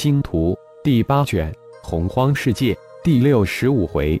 [0.00, 1.52] 星图第八卷
[1.82, 4.16] 洪荒世界第六十五回，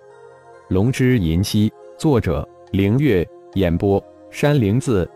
[0.70, 3.24] 龙之银溪，作者凌月，
[3.54, 5.08] 演播山灵子。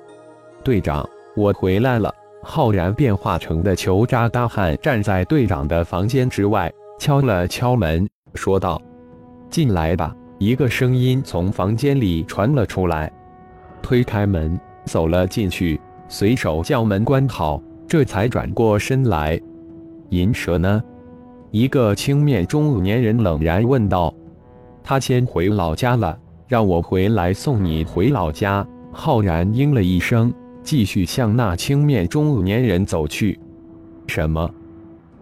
[0.62, 1.04] 队长，
[1.34, 2.14] 我回来了。
[2.44, 8.80] 浩然变化成的球渣大汉站在队长的房间之外，敲了敲门，说道
[9.50, 13.12] ：“进来吧。”一个声音从房间里传了出来，
[13.82, 19.40] 推开门走了进去，随手将门关好，这才转过身来。
[20.12, 20.82] 银蛇呢？
[21.50, 24.12] 一个青面中年人冷然问道。
[24.84, 28.66] 他先回老家了，让我回来送你回老家。
[28.92, 30.30] 浩然应了一声，
[30.62, 33.40] 继续向那青面中年人走去。
[34.06, 34.50] 什么？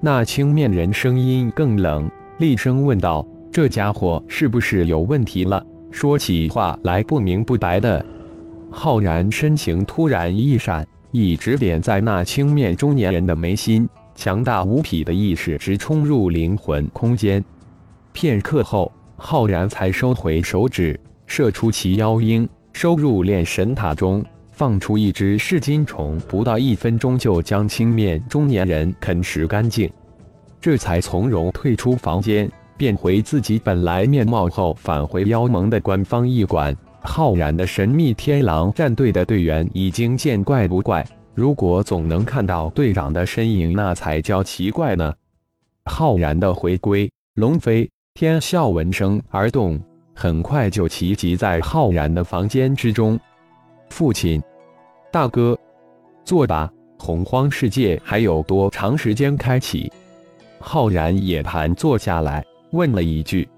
[0.00, 3.24] 那青面人声音更冷，厉声问道。
[3.52, 5.64] 这家伙是不是有问题了？
[5.92, 8.04] 说起话来不明不白的。
[8.70, 13.88] 浩然身形突然一闪，一指点在那青面中年人的眉心，
[14.20, 17.42] 强大无匹的意识直冲入灵魂空间。
[18.12, 29.90] 片刻后，浩然才收回手指，射出其妖鹰，收入炼神塔中，放出一只噬金虫，不到一分钟就将青面中年人啃食干净，
[30.60, 32.46] 这才从容退出房间。
[32.76, 36.76] 变回自己本来面貌后，返回妖盟的官方驿馆。
[37.00, 41.02] 浩然的神秘天狼战队的队员已经见怪不怪，
[41.40, 45.14] 如果总能看到队长的身影，那才叫奇怪呢。
[45.86, 49.80] 浩然的回归，龙飞天啸闻声而动，
[50.14, 53.18] 很快就齐集在浩然的房间之中。
[53.88, 54.42] 父亲，
[55.10, 55.58] 大哥，
[56.26, 56.70] 坐吧。
[56.98, 59.90] 洪荒世界还有多长时间开启？
[60.58, 62.44] 浩然也盘坐下来。
[62.72, 63.48] 问了一句：“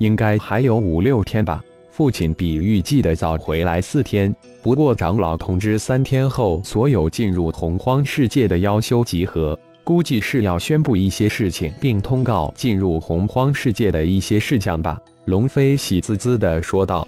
[0.00, 1.62] 应该还有五六天吧？”
[2.00, 4.34] 父亲比预计的早回来四天。
[4.62, 14.98] 不过长老通知三天后所有进入洪荒世界的妖修集合，估计是要宣布一些事情，并通告进入洪荒世界的一些事项吧。”
[15.28, 17.06] 龙飞喜滋滋地说道。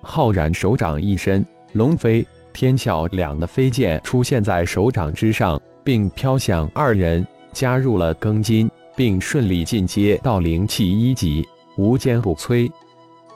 [0.00, 8.68] 浩然手掌一伸，龙飞、天啸两的飞剑出现在手掌之上，并飘向二人，加入了庚金。
[8.96, 11.46] 并顺利进阶到灵气一级，
[11.76, 12.68] 无坚不摧。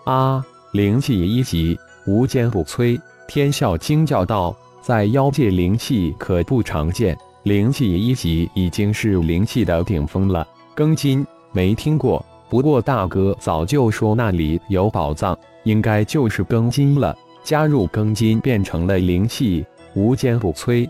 [0.02, 0.44] 啊！
[0.72, 1.76] 灵气一级，
[2.06, 3.00] 无坚不摧！
[3.26, 17.16] 天啸惊叫道：“在妖界，灵气可不常见，灵气一级已经是灵气的顶峰了。”庚金没听过，不过大哥早就说那里有宝藏，应该就是庚金了。
[17.42, 20.88] 加入庚金，变成了灵气，无坚不摧。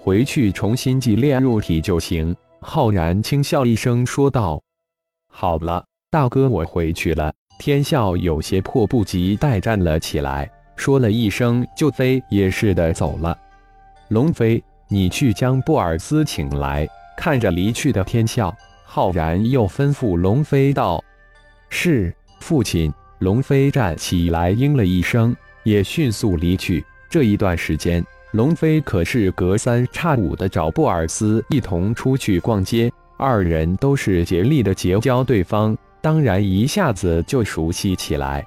[0.00, 2.34] 回去重新祭炼入体就行。
[2.60, 4.60] 浩然轻笑一声，说道
[5.32, 13.36] ：“好了，大哥，我回去了。”天啸有些迫不及待站了起来，说了一声就飞也似的走了。
[14.08, 16.88] 龙飞，你去将布尔斯请来。
[17.16, 18.52] 看着离去的天啸，
[18.84, 21.02] 浩然又吩咐龙飞道
[21.70, 25.34] ：“是，父亲。”龙飞站起来应了一声，
[25.64, 26.84] 也迅速离去。
[27.08, 28.04] 这一段时间。
[28.32, 35.74] 龙飞可是隔三差五的找布尔斯一同出去逛街，二人都是竭力的结交对方，
[36.06, 38.46] 当然一下子就熟悉起来。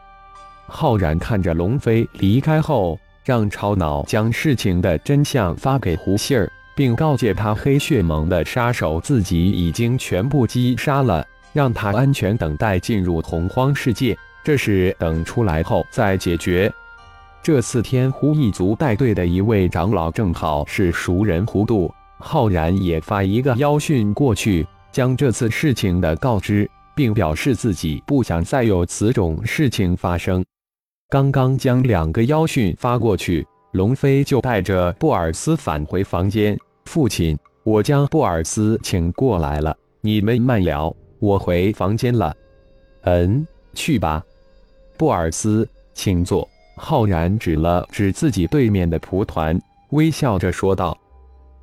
[0.66, 11.22] 浩然看着龙飞离开后，让超脑将事情的真相发给胡杏儿，并告诫他黑血盟的杀手自己已经全部击杀了，
[11.52, 16.72] 让他安全等待进入洪荒世界，这事等出来后再解决。
[17.44, 26.66] 这次天狐一族带队的一位长老正好是熟人糊涂，浩然也发一个邀讯过去，将这次事情的告知，
[26.96, 30.44] 并表示自己不想再有此种事情发生。
[31.10, 36.58] 刚刚将两个妖讯发过去，龙飞就带着布尔斯返回房间。
[36.86, 42.36] 父亲，我将布尔斯请过来了，你们慢聊，我回房间了。
[43.02, 44.24] 嗯，去吧，
[44.98, 46.48] 布尔斯，请坐。
[46.76, 50.98] 浩然指了指自己对面的蒲团，微笑着说道：“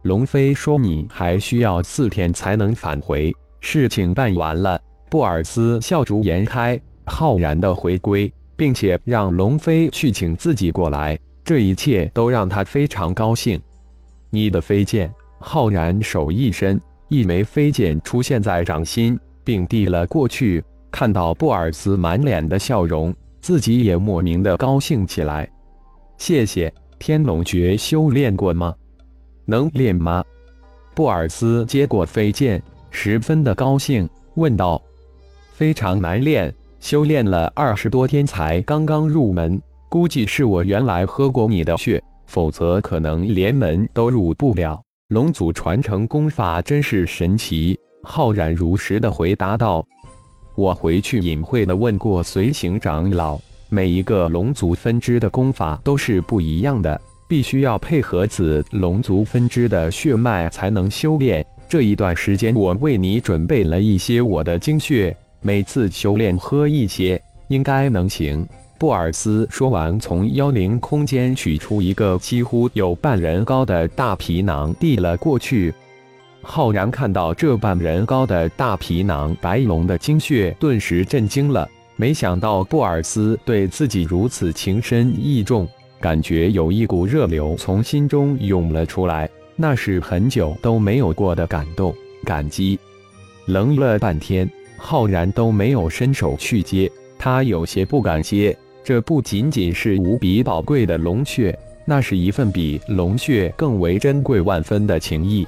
[0.03, 13.60] 龙飞说你还需要四天才能返回，事情办完了。”布尔斯笑逐颜开，浩然的回归，并且让龙飞去请自己过来，这一切都让他非常高兴。
[14.30, 20.62] 你的飞剑，浩然手一伸，一枚飞剑出现在掌心，并递了过去。
[20.91, 23.14] 看到布尔斯满脸的笑容。
[23.42, 25.48] 自己也莫名的高兴起来。
[26.18, 26.72] 谢谢。
[26.98, 28.74] 天龙诀修炼过吗？
[29.44, 30.24] 能练吗？
[30.97, 32.60] 布尔斯接过飞剑，
[32.91, 34.82] 十分的高兴，问道
[35.56, 39.58] ：“非常难练，修炼了二十多天才刚刚入门。
[39.88, 44.78] 估计是我原来喝过你的血，否则可能连门都入不了。
[45.08, 47.74] 龙祖传承功法真是神奇。”
[48.04, 49.82] 浩然如实的回答道
[50.56, 61.42] ：“我回去隐晦的问过随行长老，每一个龙族分支的功法都是不一样的，必须要配合子龙族分支的血脉才能修炼。
[61.66, 65.16] 这一段时间，我为你准备了一些我的精血，
[65.47, 68.45] 每次修炼喝一些，应该能行。”
[68.78, 75.72] 布尔斯说完，从妖灵空间取出一个几乎有半人高的大皮囊，递了过去。
[76.43, 81.69] 浩然看到这半人高的大皮囊，白龙的精血顿时震惊了。
[81.95, 85.66] 没想到布尔斯对自己如此情深意重，
[86.01, 91.95] 感觉有一股热流从心中涌了出来，那是很久都没有过的感动、
[92.25, 92.77] 感激。
[93.47, 98.56] 愣了半天，浩然都没有伸手去接，他有些不敢接。
[98.84, 105.44] 这不仅仅是无比宝贵的龙血，那是一份比龙血更为珍贵万分的情谊。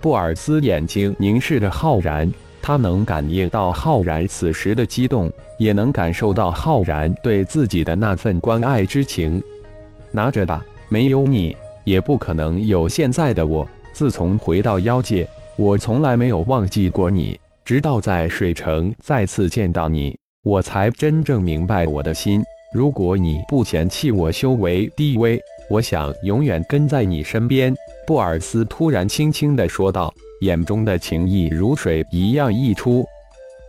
[0.00, 9.40] 布尔斯眼睛凝视着浩然，他能感应到浩然此时的激动，也能感受到浩然对自己的那份关爱之情。
[10.10, 13.66] 拿着吧，没有你，也不可能有现在的我。
[13.92, 15.26] 自从回到妖界，
[15.56, 22.40] 我从来没有忘记过你，直到在水城再次见到你，我才真正明白我的心。
[22.72, 25.36] 如果你不嫌弃我修为低微，
[25.68, 27.74] 我想永远跟在你身边。”
[28.06, 33.04] 布尔斯突然轻轻地说道，眼中的情意如水一样溢出。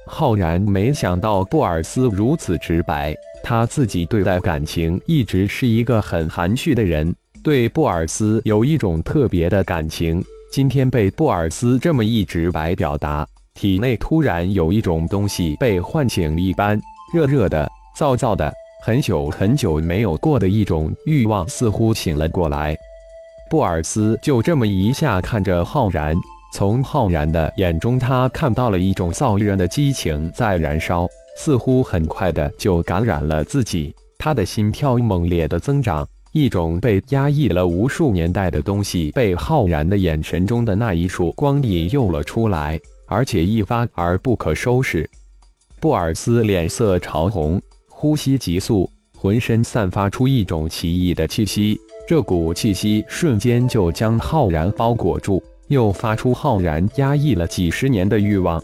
[0.06, 10.24] 浩然没想到布尔斯如此直白，他自己对待感情一直是一个很含蓄的人，对布尔斯有一种特别的感情。
[10.52, 13.28] 今天被布尔斯这么一直白表达，
[13.58, 16.80] 体内突然有一种东西被唤醒一般，
[17.12, 17.68] 热热的，
[17.98, 18.54] 燥燥的。
[18.84, 22.78] 很久很久没有过的一种欲望似乎醒了过来，
[23.50, 26.16] 布尔斯就这么一下看着浩然，
[26.54, 33.92] 从浩然的眼中，他看到了一种燥热的激情在燃烧，似乎很快的就感染了自己。
[34.20, 45.10] 他的心跳猛烈的增长，一种被压抑了无数年代的东西被浩然的眼神中的那一束光引诱了出来，而且一发而不可收拾。
[45.80, 47.60] 布尔斯脸色潮红。
[48.00, 48.88] 呼吸急速，
[49.18, 58.62] 浑身散发出一种奇异的气息，这股气息瞬间就将浩然包裹住，又发出浩然压抑了几十年的欲望。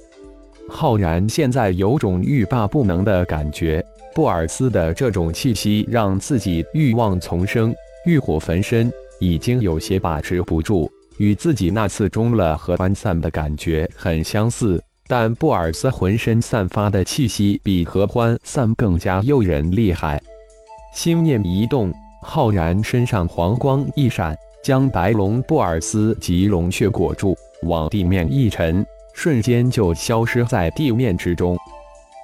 [0.69, 7.74] 浩然现在有种欲罢不能的感觉，布尔斯的这种气息让自己欲望丛生，
[8.06, 10.88] 欲火焚身，已经有些把持不住，
[11.23, 14.83] 与自己那次中了合欢散的感觉很相似。
[15.07, 20.21] 但布尔斯浑身散发的气息比合欢散更加诱人厉害。
[20.93, 31.57] 心念一动，浩然身上黄光一闪，将白龙布尔斯及龙血裹住，往地面一沉，瞬间就消失在地面之中。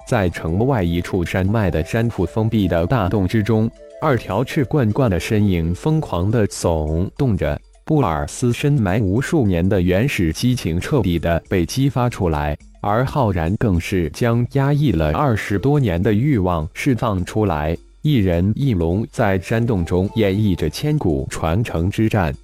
[0.06, 3.70] 在城外一处山脉的山腹封闭的大洞之中，
[4.00, 7.60] 二条赤贯贯的身影疯狂地耸动着。
[7.84, 12.56] 布尔斯深埋无数年的原始激情彻底的被激发出来。
[12.82, 22.34] 而浩然更是将压抑了二十多年的欲望释放出来，一人一龙在山洞中演绎着千古传承之战。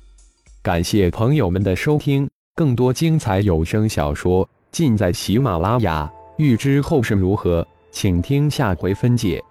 [0.62, 6.10] 感谢朋友们的收听，更多精彩有声小说尽在喜马拉雅。
[6.36, 9.42] 欲知后事如何，请听下回分解。